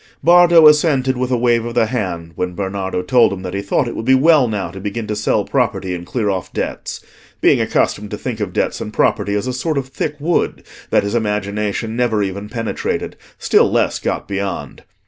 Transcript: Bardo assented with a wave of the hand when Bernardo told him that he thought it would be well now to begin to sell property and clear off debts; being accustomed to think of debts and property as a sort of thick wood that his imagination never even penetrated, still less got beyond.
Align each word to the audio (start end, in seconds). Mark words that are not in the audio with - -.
Bardo 0.23 0.65
assented 0.67 1.15
with 1.15 1.29
a 1.29 1.37
wave 1.37 1.63
of 1.63 1.75
the 1.75 1.85
hand 1.85 2.31
when 2.33 2.55
Bernardo 2.55 3.03
told 3.03 3.31
him 3.31 3.43
that 3.43 3.53
he 3.53 3.61
thought 3.61 3.87
it 3.87 3.95
would 3.95 4.03
be 4.03 4.15
well 4.15 4.47
now 4.47 4.71
to 4.71 4.79
begin 4.79 5.05
to 5.05 5.15
sell 5.15 5.45
property 5.45 5.93
and 5.93 6.07
clear 6.07 6.27
off 6.27 6.51
debts; 6.51 7.05
being 7.39 7.61
accustomed 7.61 8.09
to 8.09 8.17
think 8.17 8.39
of 8.39 8.51
debts 8.51 8.81
and 8.81 8.93
property 8.93 9.35
as 9.35 9.45
a 9.45 9.53
sort 9.53 9.77
of 9.77 9.89
thick 9.89 10.15
wood 10.19 10.63
that 10.89 11.03
his 11.03 11.13
imagination 11.13 11.95
never 11.95 12.23
even 12.23 12.49
penetrated, 12.49 13.15
still 13.37 13.71
less 13.71 13.99
got 13.99 14.27
beyond. 14.27 14.81